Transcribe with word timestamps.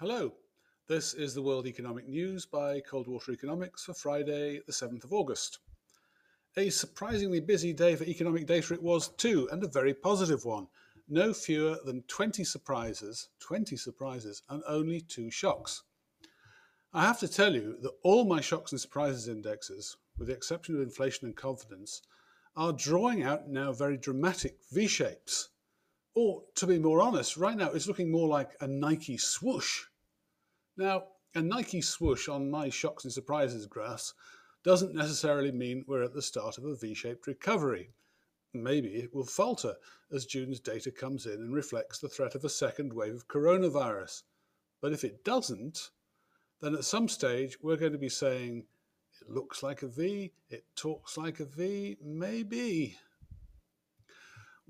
Hello, 0.00 0.32
this 0.88 1.12
is 1.12 1.34
the 1.34 1.42
World 1.42 1.66
Economic 1.66 2.08
News 2.08 2.46
by 2.46 2.80
Coldwater 2.80 3.32
Economics 3.32 3.84
for 3.84 3.92
Friday, 3.92 4.62
the 4.66 4.72
7th 4.72 5.04
of 5.04 5.12
August. 5.12 5.58
A 6.56 6.70
surprisingly 6.70 7.38
busy 7.38 7.74
day 7.74 7.94
for 7.96 8.04
economic 8.04 8.46
data 8.46 8.72
it 8.72 8.82
was 8.82 9.08
too, 9.08 9.46
and 9.52 9.62
a 9.62 9.68
very 9.68 9.92
positive 9.92 10.46
one. 10.46 10.68
No 11.06 11.34
fewer 11.34 11.76
than 11.84 12.00
20 12.04 12.44
surprises, 12.44 13.28
20 13.40 13.76
surprises, 13.76 14.42
and 14.48 14.62
only 14.66 15.02
two 15.02 15.30
shocks. 15.30 15.82
I 16.94 17.02
have 17.02 17.20
to 17.20 17.28
tell 17.28 17.54
you 17.54 17.76
that 17.82 17.92
all 18.02 18.24
my 18.24 18.40
shocks 18.40 18.72
and 18.72 18.80
surprises 18.80 19.28
indexes, 19.28 19.98
with 20.16 20.28
the 20.28 20.34
exception 20.34 20.76
of 20.76 20.80
inflation 20.80 21.26
and 21.26 21.36
confidence, 21.36 22.00
are 22.56 22.72
drawing 22.72 23.22
out 23.22 23.50
now 23.50 23.70
very 23.70 23.98
dramatic 23.98 24.60
V 24.72 24.86
shapes. 24.86 25.50
Or, 26.14 26.42
to 26.56 26.66
be 26.66 26.78
more 26.78 27.00
honest, 27.00 27.36
right 27.36 27.56
now 27.56 27.70
it's 27.70 27.86
looking 27.86 28.10
more 28.10 28.28
like 28.28 28.50
a 28.60 28.66
Nike 28.66 29.16
swoosh. 29.16 29.84
Now, 30.76 31.04
a 31.34 31.40
Nike 31.40 31.80
swoosh 31.80 32.28
on 32.28 32.50
my 32.50 32.68
shocks 32.68 33.04
and 33.04 33.12
surprises 33.12 33.66
graphs 33.66 34.14
doesn't 34.64 34.94
necessarily 34.94 35.52
mean 35.52 35.84
we're 35.86 36.02
at 36.02 36.12
the 36.12 36.22
start 36.22 36.58
of 36.58 36.64
a 36.64 36.74
V-shaped 36.74 37.26
recovery. 37.26 37.90
Maybe 38.52 38.88
it 38.88 39.14
will 39.14 39.24
falter 39.24 39.76
as 40.12 40.26
June's 40.26 40.58
data 40.58 40.90
comes 40.90 41.26
in 41.26 41.34
and 41.34 41.54
reflects 41.54 41.98
the 41.98 42.08
threat 42.08 42.34
of 42.34 42.44
a 42.44 42.48
second 42.48 42.92
wave 42.92 43.14
of 43.14 43.28
coronavirus. 43.28 44.22
But 44.80 44.92
if 44.92 45.04
it 45.04 45.24
doesn't, 45.24 45.90
then 46.60 46.74
at 46.74 46.84
some 46.84 47.08
stage 47.08 47.58
we're 47.62 47.76
going 47.76 47.92
to 47.92 47.98
be 47.98 48.08
saying, 48.08 48.64
it 49.20 49.30
looks 49.30 49.62
like 49.62 49.82
a 49.82 49.88
V, 49.88 50.32
it 50.48 50.64
talks 50.74 51.16
like 51.16 51.38
a 51.38 51.44
V, 51.44 51.96
maybe. 52.02 52.98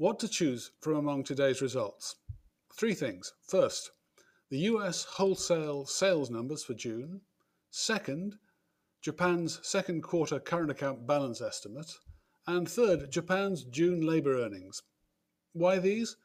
What 0.01 0.19
to 0.21 0.29
choose 0.29 0.71
from 0.81 0.97
among 0.97 1.25
today's 1.25 1.61
results? 1.61 2.17
Three 2.75 2.95
things. 2.95 3.35
First, 3.47 3.91
the 4.49 4.61
US 4.61 5.05
wholesale 5.05 5.85
sales 5.85 6.31
numbers 6.31 6.65
for 6.65 6.73
June. 6.73 7.21
Second, 7.71 8.37
Japan's 9.03 9.61
second 9.63 10.01
quarter 10.03 10.41
current 10.41 10.71
account 10.71 11.07
balance 11.07 11.43
estimate. 11.43 11.99
And 12.47 12.67
third, 12.67 13.13
Japan's 13.13 13.65
June 13.65 14.01
labour 14.01 14.43
earnings. 14.43 14.81
Why 15.53 15.79
these? 15.79 16.17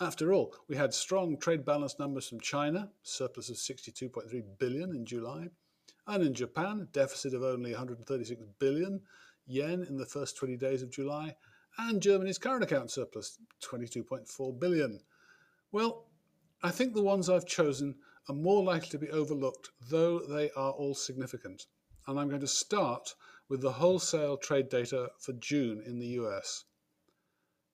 After 0.00 0.32
all, 0.32 0.56
we 0.66 0.74
had 0.74 0.92
strong 0.92 1.38
trade 1.38 1.64
balance 1.64 2.00
numbers 2.00 2.28
from 2.28 2.40
China, 2.40 2.90
surplus 3.04 3.50
of 3.50 3.54
62.3 3.54 4.42
billion 4.58 4.96
in 4.96 5.06
July, 5.06 5.48
and 6.08 6.24
in 6.24 6.34
Japan, 6.34 6.88
deficit 6.90 7.34
of 7.34 7.44
only 7.44 7.70
136 7.70 8.42
billion 8.58 9.00
yen 9.46 9.86
in 9.88 9.96
the 9.96 10.06
first 10.06 10.36
20 10.38 10.56
days 10.56 10.82
of 10.82 10.90
July, 10.90 11.36
and 11.78 12.02
Germany's 12.02 12.38
current 12.38 12.62
account 12.62 12.90
surplus, 12.90 13.38
22.4 13.64 14.60
billion. 14.60 15.00
Well, 15.70 16.06
I 16.62 16.70
think 16.70 16.94
the 16.94 17.02
ones 17.02 17.28
I've 17.28 17.46
chosen 17.46 17.96
are 18.28 18.34
more 18.34 18.62
likely 18.62 18.90
to 18.90 18.98
be 18.98 19.10
overlooked, 19.10 19.70
though 19.90 20.20
they 20.20 20.50
are 20.52 20.72
all 20.72 20.94
significant. 20.94 21.66
And 22.06 22.18
I'm 22.18 22.28
going 22.28 22.40
to 22.40 22.46
start 22.46 23.14
with 23.48 23.60
the 23.60 23.72
wholesale 23.72 24.36
trade 24.36 24.68
data 24.68 25.10
for 25.18 25.32
June 25.34 25.82
in 25.84 25.98
the 25.98 26.06
US. 26.18 26.64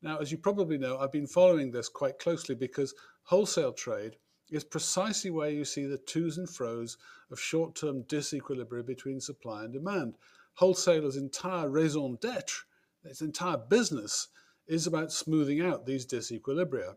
Now, 0.00 0.18
as 0.18 0.30
you 0.30 0.38
probably 0.38 0.78
know, 0.78 0.98
I've 0.98 1.12
been 1.12 1.26
following 1.26 1.70
this 1.70 1.88
quite 1.88 2.18
closely 2.18 2.54
because 2.54 2.94
wholesale 3.24 3.72
trade 3.72 4.16
is 4.50 4.64
precisely 4.64 5.30
where 5.30 5.50
you 5.50 5.64
see 5.64 5.86
the 5.86 5.98
twos 5.98 6.38
and 6.38 6.48
fros 6.48 6.96
of 7.30 7.40
short-term 7.40 8.04
disequilibrium 8.04 8.86
between 8.86 9.20
supply 9.20 9.64
and 9.64 9.72
demand. 9.72 10.14
Wholesalers' 10.54 11.16
entire 11.16 11.68
raison 11.68 12.16
d'etre, 12.20 12.64
its 13.08 13.22
entire 13.22 13.56
business, 13.56 14.28
is 14.66 14.86
about 14.86 15.10
smoothing 15.10 15.60
out 15.60 15.86
these 15.86 16.06
disequilibria. 16.06 16.96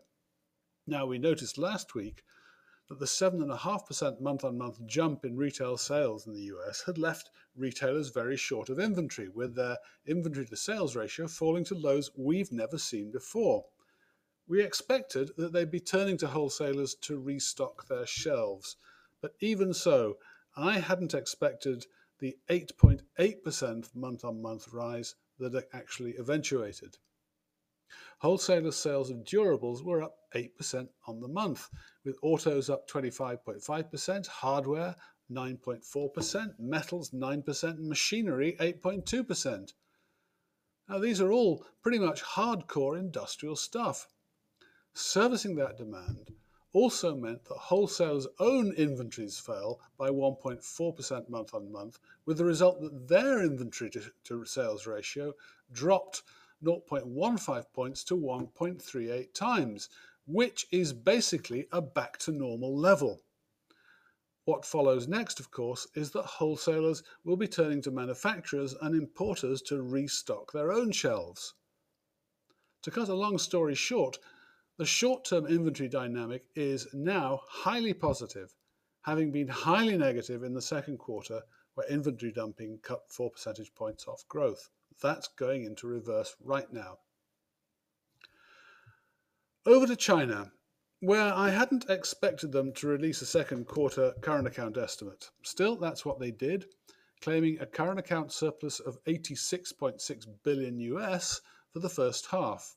Now, 0.86 1.06
we 1.06 1.18
noticed 1.18 1.56
last 1.56 1.94
week 1.94 2.22
that 2.88 2.98
the 2.98 3.06
7.5% 3.06 4.20
month 4.20 4.44
on 4.44 4.58
month 4.58 4.84
jump 4.84 5.24
in 5.24 5.36
retail 5.36 5.78
sales 5.78 6.26
in 6.26 6.34
the 6.34 6.50
US 6.54 6.82
had 6.84 6.98
left 6.98 7.30
retailers 7.56 8.10
very 8.10 8.36
short 8.36 8.68
of 8.68 8.78
inventory, 8.78 9.28
with 9.28 9.54
their 9.54 9.78
inventory 10.06 10.44
to 10.46 10.56
sales 10.56 10.94
ratio 10.94 11.26
falling 11.26 11.64
to 11.64 11.74
lows 11.74 12.10
we've 12.14 12.52
never 12.52 12.76
seen 12.76 13.10
before. 13.10 13.64
We 14.46 14.60
expected 14.60 15.30
that 15.38 15.52
they'd 15.52 15.70
be 15.70 15.80
turning 15.80 16.18
to 16.18 16.26
wholesalers 16.26 16.94
to 16.96 17.18
restock 17.18 17.86
their 17.86 18.06
shelves, 18.06 18.76
but 19.22 19.34
even 19.40 19.72
so, 19.72 20.18
I 20.56 20.80
hadn't 20.80 21.14
expected 21.14 21.86
the 22.18 22.36
8.8% 22.50 23.94
month 23.94 24.24
on 24.24 24.42
month 24.42 24.68
rise 24.72 25.14
that 25.48 25.68
actually 25.72 26.14
eventuated. 26.16 26.98
Wholesaler 28.18 28.72
sales 28.72 29.10
of 29.10 29.24
durables 29.24 29.82
were 29.82 30.02
up 30.02 30.16
8% 30.34 30.88
on 31.06 31.20
the 31.20 31.28
month, 31.28 31.68
with 32.04 32.18
autos 32.22 32.70
up 32.70 32.88
25.5%, 32.88 34.26
hardware 34.26 34.96
9.4%, 35.30 36.58
metals 36.58 37.10
9%, 37.10 37.62
and 37.70 37.88
machinery 37.88 38.56
8.2%. 38.60 39.72
Now, 40.88 40.98
these 40.98 41.20
are 41.20 41.32
all 41.32 41.66
pretty 41.82 41.98
much 41.98 42.22
hardcore 42.22 42.98
industrial 42.98 43.56
stuff. 43.56 44.08
Servicing 44.94 45.56
that 45.56 45.78
demand 45.78 46.32
also 46.72 47.14
meant 47.14 47.44
that 47.44 47.58
wholesalers' 47.58 48.26
own 48.38 48.72
inventories 48.72 49.38
fell 49.38 49.80
by 49.98 50.08
1.4% 50.08 51.28
month 51.28 51.54
on 51.54 51.70
month, 51.70 51.98
with 52.24 52.38
the 52.38 52.44
result 52.44 52.80
that 52.80 53.08
their 53.08 53.42
inventory 53.42 53.90
to, 54.24 54.44
sales 54.44 54.86
ratio 54.86 55.34
dropped 55.72 56.22
0.15 56.64 57.72
points 57.72 58.04
to 58.04 58.16
1.38 58.16 59.34
times, 59.34 59.88
which 60.26 60.66
is 60.70 60.92
basically 60.92 61.66
a 61.72 61.82
back 61.82 62.16
to 62.18 62.30
normal 62.30 62.76
level. 62.76 63.22
What 64.44 64.64
follows 64.64 65.06
next, 65.06 65.38
of 65.38 65.50
course, 65.50 65.86
is 65.94 66.10
that 66.12 66.24
wholesalers 66.24 67.02
will 67.24 67.36
be 67.36 67.46
turning 67.46 67.82
to 67.82 67.90
manufacturers 67.90 68.74
and 68.80 68.94
importers 68.94 69.62
to 69.62 69.82
restock 69.82 70.52
their 70.52 70.72
own 70.72 70.90
shelves. 70.90 71.54
To 72.82 72.90
cut 72.90 73.08
a 73.08 73.14
long 73.14 73.38
story 73.38 73.76
short, 73.76 74.18
the 74.78 74.86
short 74.86 75.24
term 75.24 75.46
inventory 75.46 75.88
dynamic 75.88 76.44
is 76.54 76.88
now 76.92 77.40
highly 77.48 77.92
positive, 77.92 78.54
having 79.02 79.30
been 79.30 79.48
highly 79.48 79.96
negative 79.96 80.42
in 80.42 80.54
the 80.54 80.62
second 80.62 80.98
quarter, 80.98 81.42
where 81.74 81.86
inventory 81.88 82.32
dumping 82.32 82.78
cut 82.82 83.02
4 83.10 83.30
percentage 83.30 83.74
points 83.74 84.06
off 84.06 84.26
growth. 84.28 84.70
That's 85.00 85.28
going 85.28 85.64
into 85.64 85.86
reverse 85.86 86.36
right 86.42 86.72
now. 86.72 86.98
Over 89.64 89.86
to 89.86 89.96
China, 89.96 90.52
where 91.00 91.32
I 91.34 91.50
hadn't 91.50 91.90
expected 91.90 92.52
them 92.52 92.72
to 92.74 92.86
release 92.86 93.22
a 93.22 93.26
second 93.26 93.66
quarter 93.66 94.12
current 94.20 94.46
account 94.46 94.76
estimate. 94.76 95.30
Still, 95.42 95.76
that's 95.76 96.04
what 96.04 96.18
they 96.18 96.30
did, 96.30 96.66
claiming 97.20 97.58
a 97.60 97.66
current 97.66 97.98
account 97.98 98.32
surplus 98.32 98.80
of 98.80 99.02
86.6 99.04 100.26
billion 100.44 100.78
US 100.78 101.40
for 101.72 101.80
the 101.80 101.88
first 101.88 102.26
half. 102.26 102.76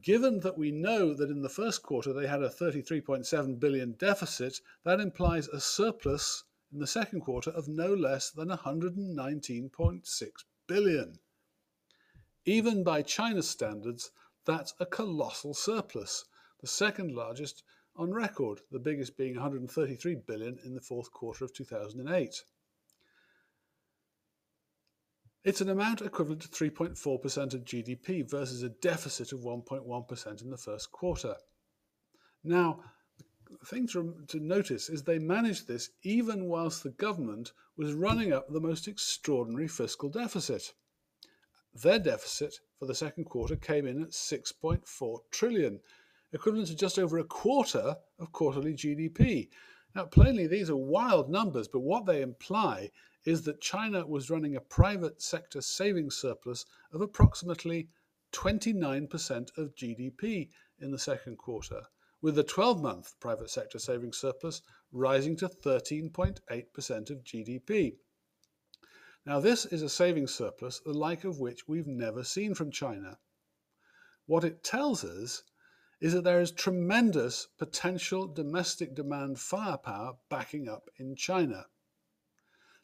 Given 0.00 0.40
that 0.40 0.58
we 0.58 0.72
know 0.72 1.14
that 1.14 1.30
in 1.30 1.42
the 1.42 1.48
first 1.48 1.82
quarter 1.84 2.12
they 2.12 2.26
had 2.26 2.42
a 2.42 2.48
33.7 2.48 3.60
billion 3.60 3.92
deficit, 3.92 4.60
that 4.82 4.98
implies 4.98 5.46
a 5.46 5.60
surplus 5.60 6.42
in 6.72 6.80
the 6.80 6.88
second 6.88 7.20
quarter 7.20 7.50
of 7.50 7.68
no 7.68 7.94
less 7.94 8.30
than 8.30 8.48
119.6 8.48 10.44
billion. 10.66 11.20
Even 12.44 12.82
by 12.82 13.02
China's 13.02 13.48
standards, 13.48 14.10
that's 14.44 14.74
a 14.80 14.86
colossal 14.86 15.54
surplus, 15.54 16.24
the 16.60 16.66
second 16.66 17.14
largest 17.14 17.62
on 17.94 18.12
record, 18.12 18.62
the 18.72 18.80
biggest 18.80 19.16
being 19.16 19.34
133 19.34 20.16
billion 20.16 20.58
in 20.64 20.74
the 20.74 20.80
fourth 20.80 21.12
quarter 21.12 21.44
of 21.44 21.52
2008. 21.52 22.44
It's 25.46 25.60
an 25.60 25.68
amount 25.68 26.02
equivalent 26.02 26.42
to 26.42 26.48
3.4% 26.48 27.54
of 27.54 27.64
GDP 27.64 28.28
versus 28.28 28.64
a 28.64 28.68
deficit 28.68 29.32
of 29.32 29.42
1.1% 29.42 30.42
in 30.42 30.50
the 30.50 30.56
first 30.56 30.90
quarter. 30.90 31.36
Now, 32.42 32.80
the 33.48 33.64
thing 33.64 33.86
to, 33.92 34.16
to 34.26 34.40
notice 34.40 34.88
is 34.88 35.04
they 35.04 35.20
managed 35.20 35.68
this 35.68 35.90
even 36.02 36.46
whilst 36.46 36.82
the 36.82 36.90
government 36.90 37.52
was 37.76 37.92
running 37.92 38.32
up 38.32 38.48
the 38.48 38.60
most 38.60 38.88
extraordinary 38.88 39.68
fiscal 39.68 40.08
deficit. 40.08 40.74
Their 41.72 42.00
deficit 42.00 42.58
for 42.80 42.86
the 42.86 42.94
second 42.96 43.26
quarter 43.26 43.54
came 43.54 43.86
in 43.86 44.02
at 44.02 44.10
6.4 44.10 45.18
trillion, 45.30 45.78
equivalent 46.32 46.66
to 46.70 46.74
just 46.74 46.98
over 46.98 47.18
a 47.18 47.24
quarter 47.24 47.94
of 48.18 48.32
quarterly 48.32 48.74
GDP. 48.74 49.50
Now, 49.94 50.06
plainly, 50.06 50.48
these 50.48 50.70
are 50.70 50.76
wild 50.76 51.30
numbers, 51.30 51.68
but 51.68 51.82
what 51.82 52.04
they 52.04 52.20
imply 52.20 52.90
is 53.26 53.42
that 53.42 53.60
China 53.60 54.06
was 54.06 54.30
running 54.30 54.54
a 54.54 54.60
private 54.60 55.20
sector 55.20 55.60
savings 55.60 56.16
surplus 56.16 56.64
of 56.92 57.00
approximately 57.00 57.88
29% 58.32 59.58
of 59.58 59.74
GDP 59.74 60.48
in 60.78 60.92
the 60.92 60.98
second 60.98 61.36
quarter, 61.36 61.82
with 62.22 62.36
the 62.36 62.44
12 62.44 62.80
month 62.80 63.18
private 63.18 63.50
sector 63.50 63.80
savings 63.80 64.16
surplus 64.16 64.62
rising 64.92 65.36
to 65.36 65.48
13.8% 65.48 67.10
of 67.10 67.24
GDP. 67.24 67.96
Now, 69.24 69.40
this 69.40 69.66
is 69.66 69.82
a 69.82 69.88
savings 69.88 70.32
surplus, 70.32 70.80
the 70.80 70.92
like 70.92 71.24
of 71.24 71.40
which 71.40 71.66
we've 71.66 71.88
never 71.88 72.22
seen 72.22 72.54
from 72.54 72.70
China. 72.70 73.18
What 74.26 74.44
it 74.44 74.62
tells 74.62 75.02
us 75.02 75.42
is 76.00 76.12
that 76.12 76.22
there 76.22 76.40
is 76.40 76.52
tremendous 76.52 77.48
potential 77.58 78.28
domestic 78.28 78.94
demand 78.94 79.40
firepower 79.40 80.14
backing 80.28 80.68
up 80.68 80.88
in 80.98 81.16
China. 81.16 81.66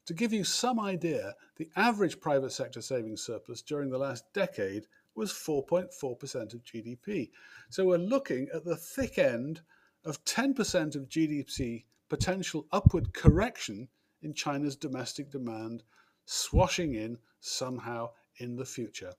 To 0.07 0.15
give 0.15 0.33
you 0.33 0.43
some 0.43 0.81
idea, 0.81 1.37
the 1.57 1.71
average 1.77 2.21
private 2.21 2.53
sector 2.53 2.83
savings 2.83 3.23
surplus 3.23 3.63
during 3.63 3.89
the 3.91 3.99
last 3.99 4.25
decade 4.33 4.87
was 5.15 5.33
4.4% 5.33 6.55
of 6.55 6.65
GDP. 6.65 7.31
So 7.71 7.85
we're 7.85 7.99
looking 7.99 8.49
at 8.53 8.65
the 8.65 8.77
thick 8.77 9.19
end 9.19 9.61
of 10.05 10.25
10% 10.25 10.97
of 10.97 11.09
GDP 11.09 11.85
potential 12.09 12.67
upward 12.73 13.15
correction 13.15 13.89
in 14.23 14.35
China's 14.35 14.77
domestic 14.77 15.31
demand, 15.31 15.83
swashing 16.25 16.95
in 16.95 17.19
somehow 17.41 18.11
in 18.37 18.57
the 18.57 18.65
future. 18.65 19.13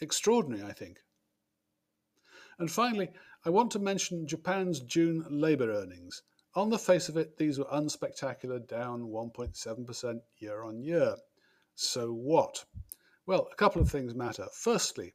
Extraordinary, 0.00 0.62
I 0.62 0.72
think. 0.72 1.00
And 2.58 2.70
finally, 2.70 3.08
I 3.44 3.50
want 3.50 3.70
to 3.72 3.78
mention 3.78 4.26
Japan's 4.26 4.80
June 4.80 5.24
labour 5.30 5.72
earnings. 5.72 6.22
On 6.54 6.68
the 6.68 6.78
face 6.78 7.08
of 7.08 7.16
it, 7.16 7.36
these 7.36 7.58
were 7.58 7.64
unspectacular, 7.66 8.66
down 8.66 9.02
1.7% 9.02 10.20
year 10.38 10.64
on 10.64 10.82
year. 10.82 11.14
So 11.76 12.12
what? 12.12 12.64
Well, 13.24 13.48
a 13.52 13.54
couple 13.54 13.80
of 13.80 13.90
things 13.90 14.14
matter. 14.14 14.48
Firstly, 14.52 15.14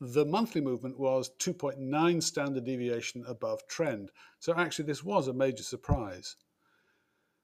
the 0.00 0.24
monthly 0.24 0.60
movement 0.60 0.98
was 0.98 1.30
2.9 1.40 2.22
standard 2.22 2.64
deviation 2.64 3.24
above 3.26 3.66
trend. 3.66 4.10
So 4.38 4.54
actually, 4.54 4.86
this 4.86 5.02
was 5.02 5.26
a 5.26 5.32
major 5.32 5.64
surprise. 5.64 6.36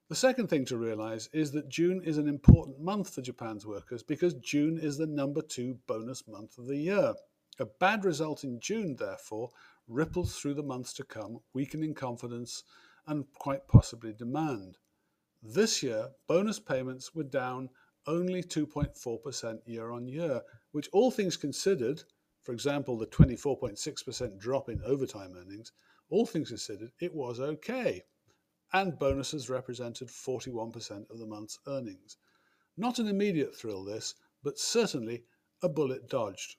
The 0.09 0.15
second 0.15 0.47
thing 0.47 0.63
to 0.65 0.77
realize 0.77 1.29
is 1.33 1.51
that 1.51 1.67
June 1.67 2.01
is 2.05 2.17
an 2.17 2.29
important 2.29 2.79
month 2.79 3.13
for 3.13 3.21
Japan's 3.21 3.67
workers 3.67 4.01
because 4.01 4.35
June 4.35 4.79
is 4.79 4.97
the 4.97 5.05
number 5.05 5.41
two 5.41 5.77
bonus 5.85 6.25
month 6.25 6.57
of 6.57 6.67
the 6.67 6.77
year. 6.77 7.13
A 7.59 7.65
bad 7.65 8.05
result 8.05 8.43
in 8.43 8.59
June, 8.59 8.95
therefore, 8.95 9.51
ripples 9.87 10.37
through 10.37 10.53
the 10.53 10.61
months 10.61 10.93
to 10.93 11.03
come, 11.03 11.39
weakening 11.53 11.95
confidence 11.95 12.63
and 13.07 13.25
quite 13.33 13.67
possibly 13.67 14.13
demand. 14.13 14.77
This 15.41 15.81
year, 15.81 16.11
bonus 16.27 16.59
payments 16.59 17.15
were 17.15 17.23
down 17.23 17.69
only 18.05 18.43
2.4% 18.43 19.59
year 19.65 19.91
on 19.91 20.07
year, 20.07 20.43
which, 20.71 20.87
all 20.93 21.09
things 21.09 21.35
considered, 21.35 22.03
for 22.43 22.51
example, 22.53 22.97
the 22.97 23.07
24.6% 23.07 24.37
drop 24.37 24.69
in 24.69 24.81
overtime 24.83 25.35
earnings, 25.35 25.71
all 26.09 26.25
things 26.25 26.49
considered, 26.49 26.91
it 26.99 27.13
was 27.13 27.39
okay. 27.39 28.03
And 28.71 28.99
bonuses 28.99 29.49
represented 29.49 30.09
41% 30.09 31.09
of 31.09 31.17
the 31.17 31.25
month's 31.25 31.59
earnings. 31.67 32.17
Not 32.77 32.99
an 32.99 33.07
immediate 33.07 33.55
thrill, 33.55 33.83
this, 33.83 34.13
but 34.43 34.59
certainly 34.59 35.23
a 35.63 35.69
bullet 35.69 36.07
dodged. 36.07 36.55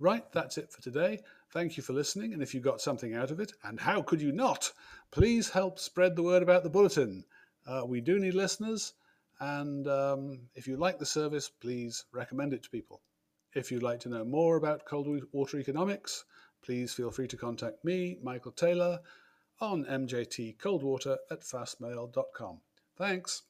Right, 0.00 0.24
that's 0.32 0.58
it 0.58 0.72
for 0.72 0.82
today. 0.82 1.20
Thank 1.52 1.76
you 1.76 1.82
for 1.82 1.92
listening, 1.92 2.32
and 2.32 2.42
if 2.42 2.52
you 2.52 2.60
got 2.60 2.80
something 2.80 3.14
out 3.14 3.30
of 3.30 3.38
it, 3.38 3.52
and 3.62 3.78
how 3.78 4.02
could 4.02 4.20
you 4.20 4.32
not, 4.32 4.72
please 5.12 5.50
help 5.50 5.78
spread 5.78 6.16
the 6.16 6.22
word 6.22 6.42
about 6.42 6.64
the 6.64 6.70
bulletin. 6.70 7.24
Uh, 7.64 7.82
we 7.86 8.00
do 8.00 8.18
need 8.18 8.34
listeners, 8.34 8.94
and 9.38 9.86
um, 9.86 10.40
if 10.56 10.66
you 10.66 10.76
like 10.76 10.98
the 10.98 11.06
service, 11.06 11.48
please 11.48 12.06
recommend 12.12 12.52
it 12.52 12.64
to 12.64 12.70
people. 12.70 13.00
If 13.54 13.70
you'd 13.70 13.84
like 13.84 14.00
to 14.00 14.08
know 14.08 14.24
more 14.24 14.56
about 14.56 14.84
cold 14.84 15.06
water 15.30 15.58
economics, 15.58 16.24
please 16.60 16.92
feel 16.92 17.12
free 17.12 17.28
to 17.28 17.36
contact 17.36 17.84
me, 17.84 18.18
Michael 18.20 18.52
Taylor, 18.52 18.98
on 19.60 19.84
mjtcoldwater 19.84 21.18
at 21.30 21.42
fastmail.com. 21.42 22.60
Thanks. 22.96 23.44